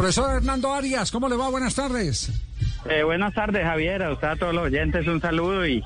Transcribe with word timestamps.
Profesor 0.00 0.34
Hernando 0.34 0.72
Arias, 0.72 1.10
¿cómo 1.10 1.28
le 1.28 1.36
va? 1.36 1.50
Buenas 1.50 1.74
tardes. 1.74 2.30
Eh, 2.88 3.02
buenas 3.02 3.34
tardes, 3.34 3.62
Javier. 3.62 4.02
A 4.02 4.12
usted, 4.14 4.28
a 4.28 4.36
todos 4.36 4.54
los 4.54 4.64
oyentes, 4.64 5.06
un 5.06 5.20
saludo 5.20 5.66
y, 5.66 5.82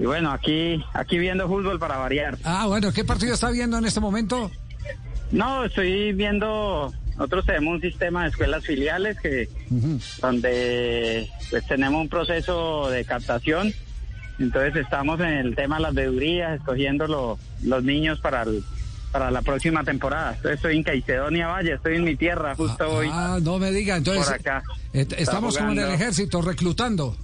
y 0.00 0.04
bueno, 0.04 0.32
aquí, 0.32 0.82
aquí 0.94 1.16
viendo 1.16 1.46
fútbol 1.46 1.78
para 1.78 1.96
variar. 1.96 2.36
Ah, 2.42 2.66
bueno, 2.66 2.92
¿qué 2.92 3.04
partido 3.04 3.34
está 3.34 3.50
viendo 3.52 3.78
en 3.78 3.84
este 3.84 4.00
momento? 4.00 4.50
No, 5.30 5.64
estoy 5.64 6.12
viendo, 6.12 6.92
nosotros 7.16 7.46
tenemos 7.46 7.74
un 7.76 7.80
sistema 7.82 8.24
de 8.24 8.30
escuelas 8.30 8.64
filiales 8.64 9.16
que 9.20 9.48
donde 10.20 11.30
pues 11.48 11.64
tenemos 11.68 12.00
un 12.02 12.08
proceso 12.08 12.90
de 12.90 13.04
captación. 13.04 13.72
Entonces 14.40 14.74
estamos 14.74 15.20
en 15.20 15.28
el 15.28 15.54
tema 15.54 15.76
de 15.76 15.82
las 15.82 15.94
veedurías, 15.94 16.58
escogiendo 16.58 17.06
lo- 17.06 17.38
los 17.62 17.84
niños 17.84 18.18
para 18.18 18.42
el- 18.42 18.64
para 19.18 19.30
la 19.30 19.40
próxima 19.40 19.82
temporada. 19.82 20.36
Estoy 20.44 20.76
en 20.76 20.82
Caicedonia 20.82 21.46
Valle, 21.46 21.72
estoy 21.76 21.96
en 21.96 22.04
mi 22.04 22.16
tierra 22.16 22.54
justo 22.54 22.86
hoy. 22.96 23.08
Ah, 23.10 23.38
no 23.40 23.58
me 23.58 23.70
diga, 23.72 23.96
entonces. 23.96 24.26
Por 24.26 24.34
acá. 24.34 24.62
est- 24.92 25.10
Está 25.12 25.22
estamos 25.22 25.56
como 25.56 25.72
en 25.72 25.78
el 25.78 25.90
ejército, 25.92 26.42
reclutando. 26.42 27.16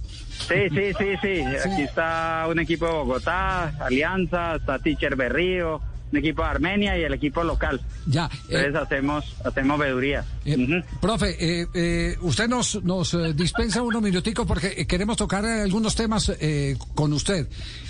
Sí, 0.47 0.55
sí, 0.71 0.91
sí, 0.97 1.05
sí. 1.21 1.43
Aquí 1.69 1.83
está 1.83 2.47
un 2.49 2.57
equipo 2.57 2.87
de 2.87 2.93
Bogotá, 2.93 3.75
Alianza, 3.79 4.55
está 4.55 4.79
Teacher 4.79 5.15
Berrío, 5.15 5.81
un 6.13 6.19
equipo 6.19 6.43
de 6.43 6.49
Armenia 6.49 6.97
y 6.97 7.03
el 7.03 7.13
equipo 7.13 7.43
local. 7.43 7.81
Ya. 8.05 8.29
eh, 8.47 8.55
Entonces 8.57 8.75
hacemos 8.75 9.25
hacemos 9.43 9.79
veeduría. 9.79 10.23
eh. 10.45 10.83
Profe, 11.01 11.35
eh, 11.39 11.67
eh, 11.73 12.15
usted 12.21 12.47
nos, 12.47 12.83
nos 12.83 13.17
dispensa 13.35 13.81
unos 13.81 14.01
minuticos 14.01 14.45
porque 14.45 14.85
queremos 14.85 15.17
tocar 15.17 15.43
algunos 15.45 15.95
temas 15.95 16.31
eh, 16.39 16.77
con 16.93 17.11
usted. 17.13 17.47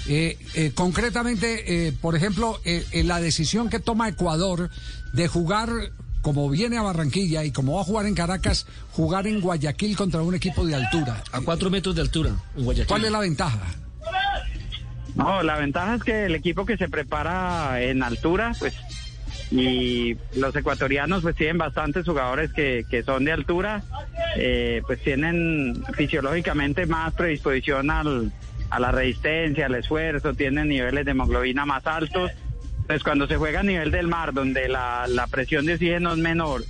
Eh, 0.08 0.38
eh, 0.56 0.72
concretamente, 0.74 1.88
eh, 1.88 1.92
por 1.92 2.16
ejemplo, 2.16 2.60
eh, 2.64 2.86
en 2.92 3.08
la 3.10 3.20
decisión 3.20 3.70
que 3.70 3.80
toma 3.80 4.08
Ecuador 4.08 4.70
de 5.14 5.28
jugar, 5.28 5.70
como 6.22 6.50
viene 6.50 6.78
a 6.78 6.82
Barranquilla 6.82 7.44
y 7.44 7.52
como 7.52 7.76
va 7.76 7.82
a 7.82 7.84
jugar 7.84 8.06
en 8.06 8.16
Caracas, 8.16 8.66
jugar 8.94 9.28
en 9.28 9.42
Guayaquil 9.42 9.98
contra 9.98 10.22
un 10.22 10.34
equipo 10.34 10.66
de 10.66 10.76
altura. 10.76 11.22
A 11.34 11.42
cuatro 11.42 11.70
metros 11.70 11.94
de 11.96 12.02
altura, 12.02 12.30
en 12.56 12.64
Guayaquil. 12.64 12.88
¿Cuál 12.88 13.04
es 13.06 13.12
la 13.12 13.20
ventaja? 13.20 13.60
No, 15.16 15.44
la 15.44 15.58
ventaja 15.58 15.96
es 15.96 16.04
que 16.04 16.26
el 16.26 16.36
equipo 16.36 16.66
que 16.66 16.78
se 16.78 16.90
prepara 16.90 17.82
en 17.82 18.02
altura, 18.02 18.54
pues, 18.58 18.76
y 19.52 20.18
los 20.36 20.56
ecuatorianos 20.56 21.22
pues 21.22 21.36
tienen 21.36 21.60
bastantes 21.60 22.06
jugadores 22.06 22.52
que, 22.54 22.86
que 22.90 23.04
son 23.04 23.26
de 23.26 23.32
altura, 23.32 23.84
eh, 24.36 24.82
pues 24.88 25.02
tienen 25.04 25.84
fisiológicamente 25.94 26.88
más 26.88 27.14
predisposición 27.14 27.92
al, 27.92 28.32
a 28.72 28.80
la 28.80 28.92
resistencia, 28.92 29.68
al 29.68 29.76
esfuerzo, 29.76 30.34
tienen 30.34 30.70
niveles 30.70 31.06
de 31.06 31.12
hemoglobina 31.12 31.66
más 31.66 31.86
altos. 31.86 32.32
Pues 32.88 33.04
cuando 33.04 33.28
se 33.28 33.38
juega 33.38 33.62
a 33.62 33.64
nivel 33.64 33.92
del 33.92 34.08
mar, 34.08 34.34
donde 34.34 34.68
la, 34.68 35.06
la 35.08 35.28
presión 35.28 35.66
de 35.66 35.76
oxígeno 35.76 36.14
es 36.14 36.18
menor, 36.18 36.64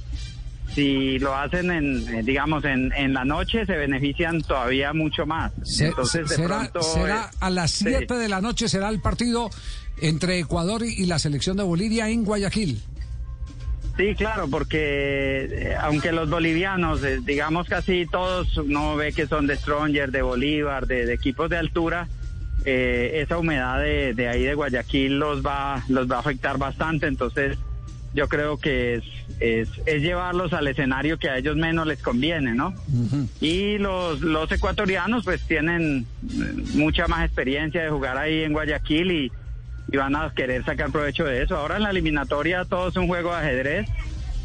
si 0.73 1.19
lo 1.19 1.35
hacen 1.35 1.71
en, 1.71 2.07
eh, 2.15 2.23
digamos, 2.23 2.63
en, 2.65 2.91
en 2.93 3.13
la 3.13 3.25
noche, 3.25 3.65
se 3.65 3.75
benefician 3.75 4.41
todavía 4.41 4.93
mucho 4.93 5.25
más. 5.25 5.51
Se- 5.63 5.87
Entonces, 5.87 6.29
de 6.29 6.35
será 6.35 6.59
pronto, 6.71 6.81
será 6.81 7.29
eh, 7.31 7.37
a 7.39 7.49
las 7.49 7.71
sí. 7.71 7.85
7 7.89 8.13
de 8.15 8.29
la 8.29 8.41
noche 8.41 8.67
será 8.67 8.89
el 8.89 8.99
partido 9.01 9.49
entre 10.01 10.39
Ecuador 10.39 10.83
y 10.85 11.05
la 11.05 11.19
selección 11.19 11.55
de 11.57 11.63
Bolivia 11.63 12.09
en 12.09 12.23
Guayaquil. 12.25 12.81
Sí, 13.95 14.15
claro, 14.15 14.47
porque 14.49 15.47
eh, 15.51 15.75
aunque 15.79 16.11
los 16.11 16.27
bolivianos, 16.29 17.03
eh, 17.03 17.19
digamos 17.23 17.67
casi 17.67 18.07
todos, 18.07 18.57
uno 18.57 18.95
ve 18.95 19.13
que 19.13 19.27
son 19.27 19.45
de 19.45 19.55
Stronger, 19.55 20.09
de 20.11 20.23
Bolívar, 20.23 20.87
de, 20.87 21.05
de 21.05 21.13
equipos 21.13 21.47
de 21.51 21.57
altura, 21.57 22.07
eh, 22.65 23.21
esa 23.23 23.37
humedad 23.37 23.79
de, 23.79 24.15
de 24.15 24.27
ahí 24.29 24.43
de 24.43 24.55
Guayaquil 24.55 25.19
los 25.19 25.45
va, 25.45 25.83
los 25.89 26.09
va 26.09 26.15
a 26.15 26.19
afectar 26.21 26.57
bastante, 26.57 27.05
entonces 27.05 27.57
yo 28.13 28.27
creo 28.27 28.57
que 28.57 28.95
es, 28.95 29.03
es, 29.39 29.69
es 29.85 30.01
llevarlos 30.01 30.53
al 30.53 30.67
escenario 30.67 31.17
que 31.17 31.29
a 31.29 31.37
ellos 31.37 31.55
menos 31.55 31.87
les 31.87 32.01
conviene, 32.01 32.53
¿no? 32.53 32.73
Y 33.41 33.77
los, 33.77 34.21
los 34.21 34.51
ecuatorianos 34.51 35.23
pues 35.23 35.41
tienen 35.41 36.05
eh, 36.23 36.53
mucha 36.75 37.07
más 37.07 37.25
experiencia 37.25 37.83
de 37.83 37.89
jugar 37.89 38.17
ahí 38.17 38.43
en 38.43 38.53
Guayaquil 38.53 39.11
y, 39.11 39.31
y 39.91 39.97
van 39.97 40.15
a 40.15 40.31
querer 40.33 40.63
sacar 40.63 40.91
provecho 40.91 41.25
de 41.25 41.43
eso. 41.43 41.57
Ahora 41.57 41.77
en 41.77 41.83
la 41.83 41.89
eliminatoria 41.89 42.65
todo 42.65 42.89
es 42.89 42.95
un 42.95 43.07
juego 43.07 43.31
de 43.31 43.37
ajedrez 43.37 43.89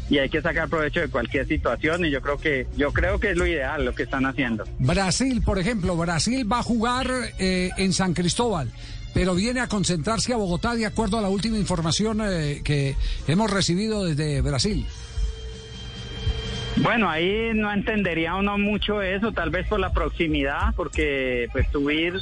y 0.09 0.17
hay 0.17 0.29
que 0.29 0.41
sacar 0.41 0.67
provecho 0.69 1.01
de 1.01 1.07
cualquier 1.07 1.47
situación 1.47 2.03
y 2.03 2.09
yo 2.09 2.21
creo 2.21 2.37
que 2.37 2.67
yo 2.75 2.91
creo 2.91 3.19
que 3.19 3.31
es 3.31 3.37
lo 3.37 3.45
ideal 3.45 3.85
lo 3.85 3.93
que 3.93 4.03
están 4.03 4.25
haciendo. 4.25 4.65
Brasil, 4.79 5.41
por 5.43 5.59
ejemplo, 5.59 5.95
Brasil 5.95 6.51
va 6.51 6.59
a 6.59 6.63
jugar 6.63 7.07
eh, 7.37 7.69
en 7.77 7.93
San 7.93 8.13
Cristóbal, 8.13 8.71
pero 9.13 9.35
viene 9.35 9.59
a 9.59 9.67
concentrarse 9.67 10.33
a 10.33 10.37
Bogotá 10.37 10.75
de 10.75 10.85
acuerdo 10.85 11.17
a 11.17 11.21
la 11.21 11.29
última 11.29 11.57
información 11.57 12.21
eh, 12.23 12.61
que 12.63 12.95
hemos 13.27 13.49
recibido 13.51 14.05
desde 14.05 14.41
Brasil. 14.41 14.85
Bueno, 16.77 17.09
ahí 17.09 17.51
no 17.53 17.71
entendería 17.73 18.35
uno 18.35 18.57
mucho 18.57 19.01
eso, 19.01 19.31
tal 19.31 19.49
vez 19.49 19.67
por 19.67 19.79
la 19.79 19.91
proximidad, 19.91 20.73
porque 20.75 21.49
pues 21.51 21.67
subir 21.71 22.13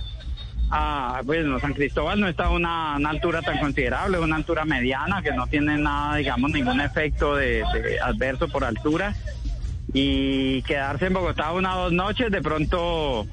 a, 0.70 1.22
bueno, 1.24 1.60
San 1.60 1.74
Cristóbal 1.74 2.20
no 2.20 2.28
está 2.28 2.46
a 2.46 2.50
una, 2.50 2.96
altura 2.96 3.42
tan 3.42 3.60
considerable, 3.60 4.20
una 4.20 4.36
altura 4.36 4.66
mediana 4.66 5.22
que 5.22 5.32
no 5.32 5.48
tiene 5.48 5.78
nada, 5.78 6.16
digamos, 6.16 6.52
ningún 6.52 6.82
efecto 6.82 7.36
de, 7.36 7.64
de 7.74 8.00
adverso 8.00 8.48
por 8.48 8.64
altura. 8.64 9.16
Y 9.94 10.64
quedarse 10.64 11.06
en 11.06 11.14
Bogotá 11.14 11.54
una 11.54 11.78
o 11.78 11.84
dos 11.84 11.94
noches 11.94 12.30
de 12.32 12.42
pronto 12.42 13.26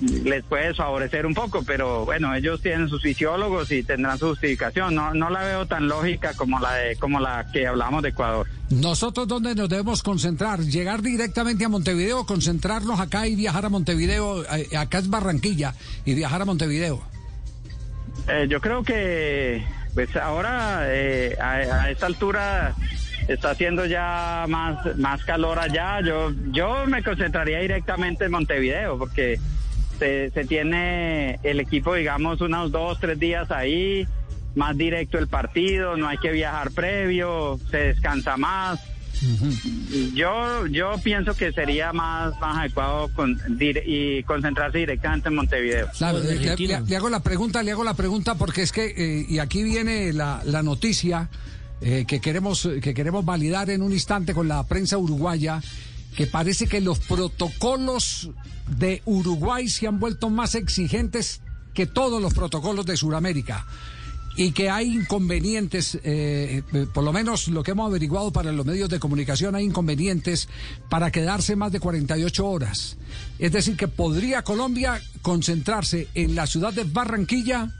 les 0.00 0.44
puede 0.44 0.74
favorecer 0.74 1.26
un 1.26 1.34
poco, 1.34 1.62
pero 1.64 2.04
bueno, 2.04 2.34
ellos 2.34 2.60
tienen 2.60 2.88
sus 2.88 3.02
fisiólogos 3.02 3.70
y 3.70 3.82
tendrán 3.82 4.18
su 4.18 4.28
justificación. 4.28 4.94
No, 4.94 5.14
no 5.14 5.30
la 5.30 5.42
veo 5.44 5.66
tan 5.66 5.88
lógica 5.88 6.34
como 6.34 6.58
la 6.58 6.74
de, 6.74 6.96
como 6.96 7.20
la 7.20 7.46
que 7.52 7.66
hablamos 7.66 8.02
de 8.02 8.10
Ecuador. 8.10 8.46
Nosotros 8.70 9.28
dónde 9.28 9.54
nos 9.54 9.68
debemos 9.68 10.02
concentrar, 10.02 10.60
llegar 10.60 11.02
directamente 11.02 11.64
a 11.64 11.68
Montevideo, 11.68 12.26
concentrarnos 12.26 12.98
acá 13.00 13.26
y 13.26 13.34
viajar 13.36 13.66
a 13.66 13.68
Montevideo, 13.68 14.44
eh, 14.44 14.76
acá 14.76 14.98
es 14.98 15.08
Barranquilla 15.08 15.74
y 16.04 16.14
viajar 16.14 16.42
a 16.42 16.44
Montevideo. 16.44 17.02
Eh, 18.28 18.46
yo 18.48 18.60
creo 18.60 18.82
que 18.82 19.64
pues 19.94 20.16
ahora 20.16 20.82
eh, 20.88 21.36
a, 21.40 21.52
a 21.84 21.90
esta 21.90 22.06
altura 22.06 22.74
está 23.28 23.50
haciendo 23.50 23.86
ya 23.86 24.44
más, 24.48 24.96
más 24.98 25.24
calor 25.24 25.58
allá. 25.58 26.00
Yo, 26.00 26.32
yo 26.50 26.86
me 26.86 27.02
concentraría 27.02 27.60
directamente 27.60 28.24
en 28.24 28.32
Montevideo 28.32 28.98
porque 28.98 29.38
se, 30.04 30.30
se 30.32 30.44
tiene 30.44 31.38
el 31.42 31.60
equipo, 31.60 31.94
digamos, 31.94 32.40
unos 32.42 32.70
dos, 32.70 32.98
tres 33.00 33.18
días 33.18 33.50
ahí, 33.50 34.06
más 34.54 34.76
directo 34.76 35.18
el 35.18 35.28
partido, 35.28 35.96
no 35.96 36.06
hay 36.08 36.18
que 36.18 36.30
viajar 36.30 36.70
previo, 36.72 37.58
se 37.70 37.78
descansa 37.78 38.36
más. 38.36 38.78
Yo 40.14 40.66
yo 40.66 40.96
pienso 41.02 41.34
que 41.34 41.52
sería 41.52 41.92
más, 41.94 42.38
más 42.40 42.58
adecuado 42.58 43.08
con, 43.14 43.38
dire- 43.58 43.82
y 43.86 44.22
concentrarse 44.24 44.78
directamente 44.78 45.28
en 45.28 45.36
Montevideo. 45.36 45.88
Claro, 45.96 46.18
Como 46.18 46.28
en 46.30 46.36
le, 46.36 46.42
le- 46.44 46.50
Argentina. 46.50 46.80
le 46.86 46.96
hago 46.96 47.08
la 47.08 47.20
pregunta, 47.20 47.62
le 47.62 47.70
hago 47.72 47.84
la 47.84 47.94
pregunta 47.94 48.34
porque 48.34 48.60
es 48.62 48.72
que, 48.72 48.86
eh, 48.96 49.24
y 49.26 49.38
aquí 49.38 49.62
viene 49.62 50.12
la, 50.12 50.42
la 50.44 50.62
noticia 50.62 51.30
eh, 51.80 52.04
que, 52.06 52.20
queremos, 52.20 52.68
que 52.82 52.92
queremos 52.92 53.24
validar 53.24 53.70
en 53.70 53.80
un 53.80 53.92
instante 53.92 54.34
con 54.34 54.48
la 54.48 54.62
prensa 54.64 54.98
uruguaya, 54.98 55.62
que 56.16 56.26
parece 56.26 56.66
que 56.66 56.80
los 56.80 56.98
protocolos 57.00 58.30
de 58.78 59.02
Uruguay 59.04 59.68
se 59.68 59.86
han 59.86 60.00
vuelto 60.00 60.30
más 60.30 60.54
exigentes 60.54 61.40
que 61.74 61.86
todos 61.86 62.22
los 62.22 62.32
protocolos 62.32 62.86
de 62.86 62.96
Sudamérica. 62.96 63.66
Y 64.36 64.50
que 64.50 64.68
hay 64.68 64.92
inconvenientes, 64.92 65.94
eh, 66.02 66.62
eh, 66.72 66.86
por 66.92 67.04
lo 67.04 67.12
menos 67.12 67.46
lo 67.46 67.62
que 67.62 67.70
hemos 67.70 67.86
averiguado 67.86 68.32
para 68.32 68.50
los 68.50 68.66
medios 68.66 68.88
de 68.88 68.98
comunicación, 68.98 69.54
hay 69.54 69.64
inconvenientes 69.64 70.48
para 70.90 71.12
quedarse 71.12 71.54
más 71.54 71.70
de 71.70 71.78
48 71.78 72.44
horas. 72.44 72.96
Es 73.38 73.52
decir, 73.52 73.76
que 73.76 73.86
podría 73.86 74.42
Colombia 74.42 75.00
concentrarse 75.22 76.08
en 76.14 76.34
la 76.34 76.48
ciudad 76.48 76.72
de 76.72 76.82
Barranquilla 76.82 77.70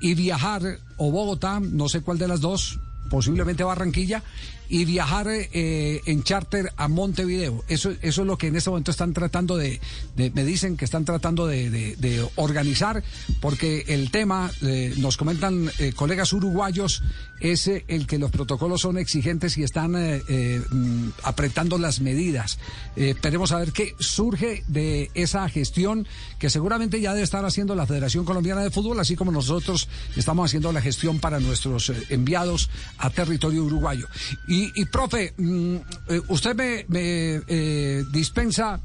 y 0.00 0.14
viajar, 0.14 0.78
o 0.96 1.10
Bogotá, 1.10 1.60
no 1.60 1.88
sé 1.90 2.00
cuál 2.00 2.18
de 2.18 2.28
las 2.28 2.40
dos, 2.40 2.80
posiblemente 3.14 3.62
Barranquilla, 3.62 4.24
y 4.68 4.84
viajar 4.86 5.28
eh, 5.30 6.00
en 6.04 6.24
charter 6.24 6.72
a 6.76 6.88
Montevideo. 6.88 7.62
Eso, 7.68 7.92
eso 8.02 8.22
es 8.22 8.26
lo 8.26 8.36
que 8.36 8.48
en 8.48 8.56
este 8.56 8.70
momento 8.70 8.90
están 8.90 9.12
tratando 9.12 9.56
de, 9.56 9.80
me 10.16 10.44
dicen 10.44 10.76
que 10.76 10.84
están 10.84 11.04
tratando 11.04 11.46
de, 11.46 12.28
organizar, 12.34 13.04
porque 13.40 13.84
el 13.86 14.10
tema, 14.10 14.50
eh, 14.62 14.94
nos 14.96 15.16
comentan 15.16 15.70
eh, 15.78 15.92
colegas 15.94 16.32
uruguayos, 16.32 17.02
es 17.40 17.68
eh, 17.68 17.84
el 17.88 18.06
que 18.06 18.18
los 18.18 18.30
protocolos 18.30 18.80
son 18.80 18.96
exigentes 18.96 19.58
y 19.58 19.62
están 19.62 19.94
eh, 19.96 20.22
eh, 20.28 20.62
mm, 20.70 21.08
apretando 21.24 21.78
las 21.78 22.00
medidas. 22.00 22.58
Eh, 22.96 23.10
esperemos 23.10 23.52
a 23.52 23.58
ver 23.58 23.72
qué 23.72 23.94
surge 23.98 24.64
de 24.68 25.10
esa 25.14 25.48
gestión 25.48 26.06
que 26.38 26.48
seguramente 26.50 27.00
ya 27.00 27.12
debe 27.12 27.24
estar 27.24 27.44
haciendo 27.44 27.74
la 27.74 27.86
Federación 27.86 28.24
Colombiana 28.24 28.62
de 28.62 28.70
Fútbol, 28.70 28.98
así 29.00 29.16
como 29.16 29.30
nosotros 29.30 29.88
estamos 30.16 30.46
haciendo 30.50 30.72
la 30.72 30.80
gestión 30.80 31.18
para 31.18 31.40
nuestros 31.40 31.90
eh, 31.90 32.02
enviados 32.10 32.70
territorio 33.10 33.64
uruguayo. 33.64 34.08
Y, 34.48 34.72
y, 34.80 34.84
profe, 34.86 35.34
mm, 35.36 35.76
eh, 36.08 36.20
usted 36.28 36.54
me, 36.54 36.84
me, 36.88 37.42
eh, 37.46 38.04
dispensa, 38.12 38.80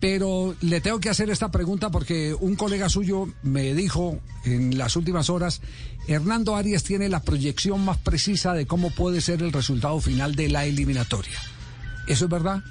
pero 0.00 0.54
le 0.62 0.80
tengo 0.80 0.98
que 0.98 1.10
hacer 1.10 1.30
esta 1.30 1.50
pregunta 1.50 1.90
porque 1.90 2.34
un 2.38 2.56
colega 2.56 2.88
suyo 2.88 3.28
me 3.42 3.74
dijo 3.74 4.18
en 4.44 4.78
las 4.78 4.96
últimas 4.96 5.28
horas, 5.28 5.60
Hernando 6.08 6.56
Arias 6.56 6.82
tiene 6.82 7.08
la 7.08 7.20
proyección 7.20 7.84
más 7.84 7.98
precisa 7.98 8.54
de 8.54 8.66
cómo 8.66 8.90
puede 8.90 9.20
ser 9.20 9.42
el 9.42 9.52
resultado 9.52 10.00
final 10.00 10.34
de 10.34 10.48
la 10.48 10.64
eliminatoria. 10.64 11.38
¿Eso 12.06 12.24
es 12.24 12.30
verdad? 12.30 12.62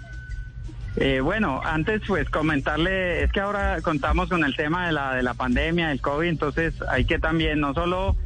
Eh, 0.95 1.21
bueno, 1.21 1.61
antes 1.63 2.01
pues 2.07 2.29
comentarle, 2.29 3.23
es 3.23 3.31
que 3.31 3.39
ahora 3.39 3.79
contamos 3.81 4.27
con 4.27 4.43
el 4.43 4.55
tema 4.55 4.87
de 4.87 4.91
la, 4.91 5.13
de 5.13 5.23
la 5.23 5.33
pandemia, 5.33 5.89
del 5.89 6.01
COVID, 6.01 6.27
entonces 6.27 6.73
hay 6.89 7.05
que 7.05 7.19
también 7.19 7.59
no 7.59 7.73
solo 7.73 8.17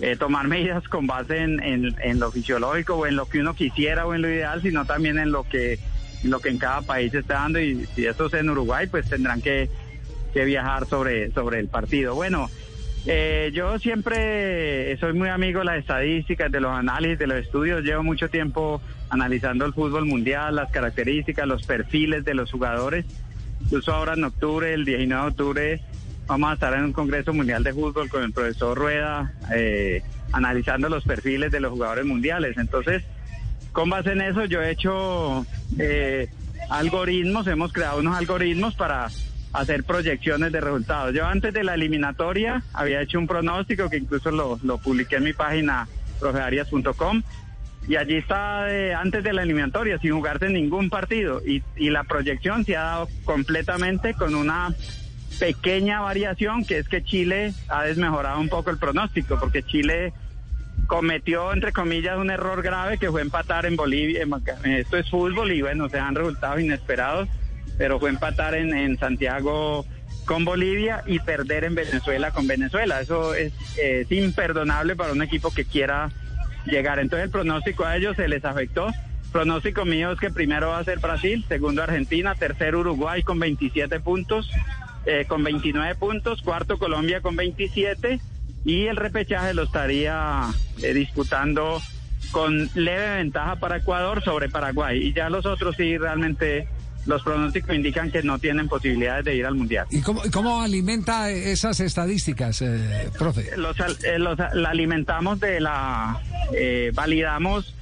eh, 0.00 0.16
tomar 0.16 0.48
medidas 0.48 0.86
con 0.88 1.06
base 1.06 1.38
en, 1.38 2.20
lo 2.20 2.30
fisiológico 2.30 2.96
o 2.96 3.06
en 3.06 3.16
lo 3.16 3.26
que 3.26 3.40
uno 3.40 3.54
quisiera 3.54 4.06
o 4.06 4.14
en 4.14 4.22
lo 4.22 4.28
ideal, 4.28 4.60
sino 4.62 4.84
también 4.84 5.18
en 5.18 5.32
lo 5.32 5.44
que 5.44 5.78
en 6.22 6.58
cada 6.58 6.82
país 6.82 7.14
está 7.14 7.34
dando 7.34 7.60
y 7.60 7.86
si 7.94 8.06
eso 8.06 8.26
es 8.26 8.34
en 8.34 8.50
Uruguay, 8.50 8.86
pues 8.88 9.08
tendrán 9.08 9.40
que, 9.40 9.70
que 10.32 10.44
viajar 10.44 10.86
sobre, 10.86 11.30
sobre 11.32 11.60
el 11.60 11.68
partido. 11.68 12.14
Bueno, 12.14 12.50
eh, 13.06 13.52
yo 13.54 13.78
siempre 13.78 14.96
soy 14.98 15.12
muy 15.12 15.28
amigo 15.28 15.60
de 15.60 15.64
las 15.66 15.78
estadísticas, 15.78 16.50
de 16.50 16.60
los 16.60 16.72
análisis, 16.72 17.18
de 17.18 17.28
los 17.28 17.38
estudios. 17.38 17.84
Llevo 17.84 18.02
mucho 18.02 18.28
tiempo 18.28 18.82
analizando 19.08 19.64
el 19.64 19.72
fútbol 19.72 20.06
mundial, 20.06 20.56
las 20.56 20.72
características, 20.72 21.46
los 21.46 21.64
perfiles 21.64 22.24
de 22.24 22.34
los 22.34 22.50
jugadores. 22.50 23.06
Incluso 23.62 23.92
ahora 23.94 24.14
en 24.14 24.24
octubre, 24.24 24.74
el 24.74 24.84
19 24.84 25.22
de 25.22 25.28
octubre, 25.28 25.80
vamos 26.26 26.50
a 26.50 26.54
estar 26.54 26.74
en 26.74 26.84
un 26.84 26.92
Congreso 26.92 27.32
Mundial 27.32 27.62
de 27.62 27.72
Fútbol 27.72 28.08
con 28.08 28.22
el 28.22 28.32
profesor 28.32 28.76
Rueda, 28.76 29.32
eh, 29.54 30.02
analizando 30.32 30.88
los 30.88 31.04
perfiles 31.04 31.52
de 31.52 31.60
los 31.60 31.70
jugadores 31.70 32.04
mundiales. 32.04 32.56
Entonces, 32.58 33.04
con 33.72 33.90
base 33.90 34.12
en 34.12 34.22
eso, 34.22 34.44
yo 34.44 34.62
he 34.62 34.70
hecho 34.70 35.46
eh, 35.78 36.28
algoritmos, 36.70 37.46
hemos 37.46 37.72
creado 37.72 38.00
unos 38.00 38.16
algoritmos 38.16 38.74
para 38.74 39.08
hacer 39.52 39.84
proyecciones 39.84 40.52
de 40.52 40.60
resultados. 40.60 41.14
Yo 41.14 41.26
antes 41.26 41.54
de 41.54 41.64
la 41.64 41.74
eliminatoria 41.74 42.62
había 42.72 43.00
hecho 43.00 43.18
un 43.18 43.26
pronóstico 43.26 43.88
que 43.88 43.98
incluso 43.98 44.30
lo, 44.30 44.58
publiqué 44.78 45.16
en 45.16 45.24
mi 45.24 45.32
página 45.32 45.88
profearias.com 46.20 47.22
y 47.88 47.96
allí 47.96 48.16
está 48.16 48.66
antes 48.98 49.22
de 49.22 49.32
la 49.32 49.42
eliminatoria 49.42 49.98
sin 49.98 50.12
jugarse 50.12 50.48
ningún 50.48 50.90
partido 50.90 51.40
y, 51.46 51.62
y 51.76 51.90
la 51.90 52.02
proyección 52.02 52.64
se 52.64 52.76
ha 52.76 52.82
dado 52.82 53.08
completamente 53.24 54.14
con 54.14 54.34
una 54.34 54.74
pequeña 55.38 56.00
variación 56.00 56.64
que 56.64 56.78
es 56.78 56.88
que 56.88 57.02
Chile 57.02 57.52
ha 57.68 57.84
desmejorado 57.84 58.40
un 58.40 58.48
poco 58.48 58.70
el 58.70 58.78
pronóstico 58.78 59.38
porque 59.38 59.62
Chile 59.62 60.12
cometió 60.86 61.52
entre 61.52 61.72
comillas 61.72 62.18
un 62.18 62.30
error 62.30 62.62
grave 62.62 62.98
que 62.98 63.10
fue 63.10 63.22
empatar 63.22 63.66
en 63.66 63.76
Bolivia 63.76 64.26
esto 64.64 64.96
es 64.96 65.10
fútbol 65.10 65.52
y 65.52 65.62
bueno 65.62 65.88
se 65.88 65.98
han 65.98 66.14
resultados 66.14 66.60
inesperados 66.60 67.28
pero 67.78 67.98
fue 67.98 68.10
empatar 68.10 68.54
en, 68.54 68.98
Santiago 68.98 69.86
con 70.24 70.44
Bolivia 70.44 71.02
y 71.06 71.20
perder 71.20 71.64
en 71.64 71.74
Venezuela 71.74 72.30
con 72.30 72.46
Venezuela. 72.46 73.00
Eso 73.00 73.34
es, 73.34 73.52
imperdonable 74.10 74.96
para 74.96 75.12
un 75.12 75.22
equipo 75.22 75.52
que 75.52 75.64
quiera 75.64 76.10
llegar. 76.66 76.98
Entonces 76.98 77.26
el 77.26 77.30
pronóstico 77.30 77.84
a 77.84 77.96
ellos 77.96 78.16
se 78.16 78.28
les 78.28 78.44
afectó. 78.44 78.88
pronóstico 79.32 79.84
mío 79.84 80.12
es 80.12 80.18
que 80.18 80.30
primero 80.30 80.68
va 80.68 80.78
a 80.78 80.84
ser 80.84 80.98
Brasil, 80.98 81.44
segundo 81.48 81.82
Argentina, 81.82 82.34
tercero 82.34 82.80
Uruguay 82.80 83.22
con 83.22 83.38
27 83.38 84.00
puntos, 84.00 84.50
eh, 85.06 85.24
con 85.26 85.42
29 85.42 85.94
puntos, 85.94 86.42
cuarto 86.42 86.78
Colombia 86.78 87.20
con 87.20 87.36
27 87.36 88.20
y 88.64 88.86
el 88.86 88.96
repechaje 88.96 89.54
lo 89.54 89.62
estaría 89.62 90.48
eh, 90.82 90.92
disputando 90.92 91.80
con 92.32 92.68
leve 92.74 93.16
ventaja 93.16 93.56
para 93.56 93.76
Ecuador 93.76 94.22
sobre 94.22 94.48
Paraguay. 94.48 94.98
Y 94.98 95.12
ya 95.12 95.30
los 95.30 95.46
otros 95.46 95.76
sí 95.76 95.96
realmente 95.96 96.68
los 97.06 97.22
pronósticos 97.22 97.74
indican 97.74 98.10
que 98.10 98.22
no 98.22 98.38
tienen 98.38 98.68
posibilidades 98.68 99.24
de 99.24 99.36
ir 99.36 99.46
al 99.46 99.54
Mundial. 99.54 99.86
¿Y 99.90 100.00
cómo, 100.02 100.60
alimenta 100.60 101.30
esas 101.30 101.80
estadísticas, 101.80 102.60
eh, 102.62 103.10
profe? 103.16 103.56
Los, 103.56 103.76
eh, 104.02 104.18
la 104.18 104.68
alimentamos 104.68 105.40
de 105.40 105.60
la... 105.60 106.20
Eh, 106.52 106.90
validamos 106.94 107.75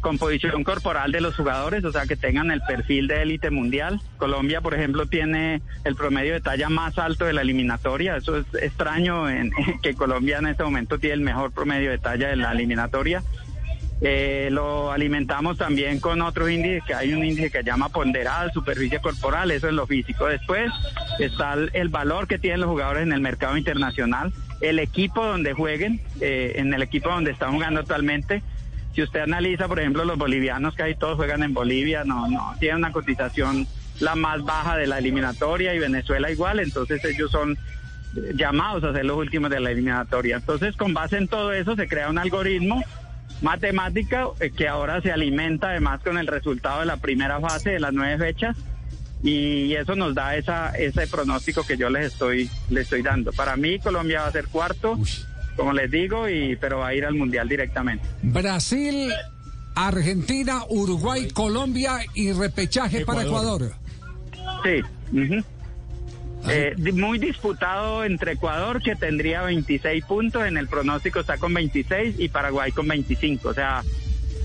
composición 0.00 0.64
corporal 0.64 1.12
de 1.12 1.20
los 1.20 1.36
jugadores, 1.36 1.84
o 1.84 1.92
sea, 1.92 2.06
que 2.06 2.16
tengan 2.16 2.50
el 2.50 2.60
perfil 2.62 3.08
de 3.08 3.22
élite 3.22 3.50
mundial. 3.50 4.00
Colombia, 4.16 4.60
por 4.60 4.74
ejemplo, 4.74 5.06
tiene 5.06 5.60
el 5.84 5.94
promedio 5.96 6.34
de 6.34 6.40
talla 6.40 6.68
más 6.68 6.98
alto 6.98 7.24
de 7.24 7.32
la 7.32 7.42
eliminatoria. 7.42 8.16
Eso 8.16 8.38
es 8.38 8.46
extraño 8.60 9.28
en, 9.28 9.50
que 9.82 9.94
Colombia 9.94 10.38
en 10.38 10.46
este 10.46 10.64
momento 10.64 10.98
tiene 10.98 11.14
el 11.14 11.20
mejor 11.20 11.52
promedio 11.52 11.90
de 11.90 11.98
talla 11.98 12.28
de 12.28 12.36
la 12.36 12.52
eliminatoria. 12.52 13.22
Eh, 14.02 14.48
lo 14.50 14.92
alimentamos 14.92 15.56
también 15.56 16.00
con 16.00 16.20
otro 16.20 16.48
índice, 16.50 16.82
que 16.86 16.94
hay 16.94 17.14
un 17.14 17.24
índice 17.24 17.50
que 17.50 17.62
llama 17.62 17.88
ponderal, 17.88 18.52
superficie 18.52 19.00
corporal, 19.00 19.50
eso 19.50 19.68
es 19.68 19.72
lo 19.72 19.86
físico. 19.86 20.26
Después 20.26 20.70
está 21.18 21.54
el, 21.72 21.88
valor 21.88 22.26
que 22.26 22.38
tienen 22.38 22.60
los 22.60 22.68
jugadores 22.68 23.04
en 23.04 23.12
el 23.12 23.20
mercado 23.20 23.56
internacional, 23.56 24.32
el 24.60 24.78
equipo 24.80 25.24
donde 25.24 25.54
jueguen, 25.54 26.00
eh, 26.20 26.54
en 26.56 26.74
el 26.74 26.82
equipo 26.82 27.08
donde 27.08 27.30
están 27.30 27.52
jugando 27.52 27.80
actualmente. 27.80 28.42
Si 28.96 29.02
usted 29.02 29.20
analiza, 29.20 29.68
por 29.68 29.78
ejemplo, 29.78 30.06
los 30.06 30.16
bolivianos, 30.16 30.74
que 30.74 30.82
ahí 30.82 30.94
todos 30.94 31.16
juegan 31.16 31.42
en 31.42 31.52
Bolivia, 31.52 32.02
no, 32.04 32.28
no, 32.28 32.54
tienen 32.58 32.78
una 32.78 32.92
cotización 32.92 33.66
la 34.00 34.14
más 34.14 34.42
baja 34.42 34.74
de 34.78 34.86
la 34.86 34.96
eliminatoria 34.96 35.74
y 35.74 35.78
Venezuela 35.78 36.30
igual, 36.30 36.60
entonces 36.60 37.04
ellos 37.04 37.30
son 37.30 37.58
llamados 38.34 38.84
a 38.84 38.94
ser 38.94 39.04
los 39.04 39.18
últimos 39.18 39.50
de 39.50 39.60
la 39.60 39.70
eliminatoria. 39.70 40.36
Entonces, 40.36 40.76
con 40.76 40.94
base 40.94 41.18
en 41.18 41.28
todo 41.28 41.52
eso, 41.52 41.76
se 41.76 41.86
crea 41.86 42.08
un 42.08 42.16
algoritmo 42.16 42.82
matemática 43.42 44.28
eh, 44.40 44.50
que 44.50 44.66
ahora 44.66 45.02
se 45.02 45.12
alimenta 45.12 45.68
además 45.68 46.00
con 46.02 46.16
el 46.16 46.26
resultado 46.26 46.80
de 46.80 46.86
la 46.86 46.96
primera 46.96 47.38
fase 47.38 47.72
de 47.72 47.80
las 47.80 47.92
nueve 47.92 48.16
fechas 48.16 48.56
y 49.22 49.74
eso 49.74 49.94
nos 49.94 50.14
da 50.14 50.36
esa, 50.36 50.70
ese 50.70 51.06
pronóstico 51.06 51.66
que 51.66 51.76
yo 51.76 51.90
les 51.90 52.12
estoy, 52.12 52.48
les 52.70 52.84
estoy 52.84 53.02
dando. 53.02 53.30
Para 53.32 53.56
mí 53.56 53.78
Colombia 53.78 54.22
va 54.22 54.28
a 54.28 54.32
ser 54.32 54.46
cuarto, 54.46 54.98
como 55.56 55.72
les 55.72 55.90
digo, 55.90 56.28
y, 56.28 56.56
pero 56.56 56.78
va 56.78 56.88
a 56.88 56.94
ir 56.94 57.04
al 57.04 57.14
Mundial 57.14 57.48
directamente. 57.48 58.06
Brasil, 58.22 59.12
Argentina, 59.74 60.62
Uruguay, 60.68 61.28
Colombia 61.32 61.98
y 62.14 62.32
repechaje 62.32 63.04
para 63.04 63.22
Ecuador. 63.22 63.72
Sí. 64.62 64.82
Eh, 66.48 66.74
muy 66.92 67.18
disputado 67.18 68.04
entre 68.04 68.32
Ecuador, 68.32 68.80
que 68.80 68.94
tendría 68.94 69.42
26 69.42 70.04
puntos, 70.04 70.46
en 70.46 70.56
el 70.56 70.68
pronóstico 70.68 71.20
está 71.20 71.38
con 71.38 71.52
26 71.52 72.16
y 72.18 72.28
Paraguay 72.28 72.70
con 72.70 72.86
25. 72.86 73.48
O 73.48 73.54
sea, 73.54 73.82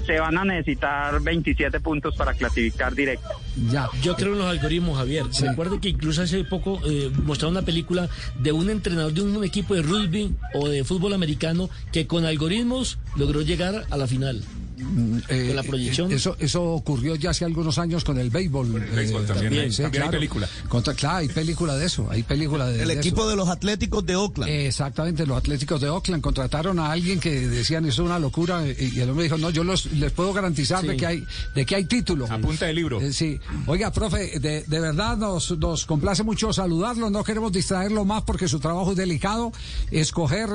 se 0.06 0.20
van 0.20 0.38
a 0.38 0.46
necesitar 0.46 1.22
27 1.22 1.80
puntos 1.80 2.16
para 2.16 2.34
clasificar 2.34 2.94
directo. 2.94 3.30
Ya. 3.70 3.90
Yo 4.02 4.16
creo 4.16 4.34
en 4.34 4.40
los 4.40 4.48
algoritmos, 4.48 4.98
Javier. 4.98 5.26
Recuerde 5.42 5.80
que 5.80 5.90
incluso 5.90 6.22
hace 6.22 6.44
poco 6.44 6.80
eh, 6.86 7.12
mostraron 7.24 7.58
una 7.58 7.66
película 7.66 8.10
de 8.40 8.52
un 8.52 8.70
entrenador 8.70 9.14
de 9.14 9.22
un 9.22 9.44
equipo 9.44 9.76
de 9.76 9.82
rugby 9.82 10.36
o 10.54 10.68
de 10.68 10.84
fútbol 10.84 11.14
americano 11.14 11.70
que 11.92 12.08
con 12.08 12.26
algoritmos 12.26 13.00
logró 13.16 13.42
llegar 13.42 13.86
a 13.90 13.98
la 13.98 14.08
final. 14.08 14.44
Mm, 14.82 15.18
eh, 15.28 15.52
la 15.54 15.64
proyección. 15.64 16.12
Eso, 16.12 16.36
eso 16.40 16.64
ocurrió 16.64 17.16
ya 17.16 17.30
hace 17.30 17.46
algunos 17.46 17.78
años 17.78 18.04
con 18.04 18.18
el 18.18 18.30
béisbol. 18.30 18.76
El 18.76 18.96
béisbol 18.96 19.24
eh, 19.24 19.28
también, 19.28 19.54
hay, 19.54 20.10
película. 20.10 20.50
claro, 20.96 21.18
hay 21.18 21.28
película 21.28 21.76
de 21.76 21.86
eso. 21.86 22.08
Hay 22.10 22.24
película 22.24 22.68
de 22.68 22.82
El 22.82 22.92
equipo 22.92 23.30
de 23.30 23.36
los 23.36 23.48
Atléticos 23.50 24.06
de 24.06 24.16
Oakland. 24.16 24.52
exactamente, 24.52 25.26
los 25.26 25.38
Atléticos 25.38 25.80
de 25.82 25.90
Oakland 25.90 26.22
contrataron 26.22 26.80
a 26.80 26.92
alguien 26.92 27.20
que 27.20 27.48
decían 27.48 27.86
eso 27.86 28.04
es 28.04 28.06
una 28.08 28.20
locura 28.20 28.64
y, 28.68 29.00
el 29.00 29.10
hombre 29.10 29.24
dijo 29.24 29.38
no, 29.38 29.50
yo 29.50 29.64
los, 29.64 29.86
les 29.94 30.12
puedo 30.12 30.34
garantizar 30.34 30.86
de 30.86 30.98
que 30.98 31.06
hay 31.06 31.24
de 31.56 31.66
que 31.66 31.76
hay 31.76 31.86
título. 31.86 32.26
A 32.30 32.38
punta 32.40 32.66
de 32.66 32.74
libro. 32.74 33.02
Eh, 33.02 33.14
sí. 33.14 33.40
Oiga, 33.68 33.92
profe, 33.92 34.40
de, 34.40 34.64
de 34.64 34.80
verdad 34.80 35.18
nos, 35.18 35.58
nos 35.58 35.86
complace 35.86 36.24
mucho 36.24 36.52
saludarlo. 36.54 37.10
No 37.10 37.24
queremos 37.24 37.52
distraerlo 37.52 38.06
más 38.06 38.24
porque 38.24 38.48
su 38.48 38.60
trabajo 38.60 38.92
es 38.92 38.98
delicado. 38.98 39.52
Escoger 39.92 40.50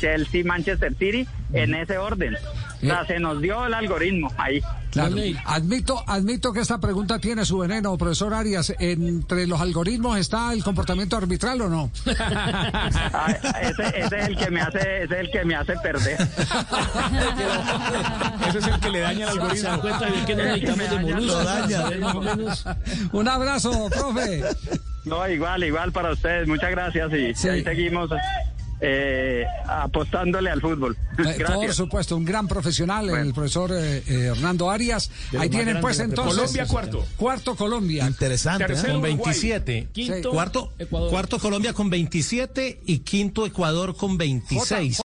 Chelsea, 0.00 0.44
Manchester 0.44 0.94
City 0.98 1.26
en 1.52 1.74
ese 1.74 1.98
orden. 1.98 2.36
O 2.36 2.86
sea, 2.86 3.06
se 3.06 3.18
nos 3.18 3.40
dio 3.40 3.64
el 3.64 3.72
algoritmo 3.72 4.30
ahí. 4.36 4.60
Admito, 5.44 6.02
admito 6.06 6.52
que 6.52 6.60
esta 6.60 6.78
pregunta 6.78 7.18
tiene 7.18 7.44
su 7.44 7.58
veneno, 7.58 7.96
profesor 7.96 8.34
Arias. 8.34 8.72
¿Entre 8.78 9.46
los 9.46 9.60
algoritmos 9.60 10.18
está 10.18 10.52
el 10.52 10.62
comportamiento 10.62 11.16
arbitral 11.16 11.60
o 11.62 11.68
no? 11.68 11.90
Ah, 13.16 13.30
ese, 13.60 14.00
es 14.00 14.10
el 14.12 14.36
que 14.36 14.50
me 14.50 14.60
hace, 14.60 15.04
ese 15.04 15.14
es 15.14 15.20
el 15.20 15.30
que 15.30 15.44
me 15.44 15.54
hace 15.54 15.76
perder. 15.76 16.20
ese 18.48 18.58
es 18.58 18.66
el 18.66 18.80
que 18.80 18.90
le 18.90 19.00
daña 19.00 19.30
al 19.30 19.38
algoritmo. 19.38 19.80
Un 23.12 23.28
abrazo, 23.28 23.88
profe. 23.90 24.42
No, 25.04 25.28
igual, 25.28 25.64
igual 25.64 25.92
para 25.92 26.12
ustedes. 26.12 26.48
Muchas 26.48 26.70
gracias 26.70 27.12
y, 27.12 27.48
ahí 27.48 27.62
seguimos 27.62 28.10
eh, 28.80 29.46
apostándole 29.66 30.50
al 30.50 30.60
fútbol. 30.60 30.96
Eh, 31.18 31.44
por 31.54 31.72
supuesto, 31.72 32.16
un 32.16 32.24
gran 32.24 32.48
profesional, 32.48 33.08
el 33.10 33.32
profesor 33.32 33.70
eh, 33.72 34.02
Hernando 34.06 34.70
Arias. 34.70 35.10
Ahí 35.38 35.48
tienen 35.48 35.80
pues 35.80 36.00
entonces. 36.00 36.36
Colombia 36.36 36.66
cuarto. 36.66 37.06
Cuarto 37.16 37.54
Colombia. 37.54 38.06
Interesante. 38.06 38.74
con 38.74 39.00
27. 39.00 39.88
Quinto, 39.92 40.30
cuarto, 40.30 40.72
cuarto 40.88 41.38
Colombia 41.38 41.72
con 41.72 41.88
27 41.88 42.80
y 42.86 42.98
quinto 42.98 43.46
Ecuador 43.46 43.96
con 43.96 44.18
26. 44.18 45.02